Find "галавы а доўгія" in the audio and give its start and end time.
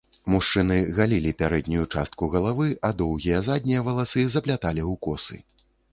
2.35-3.43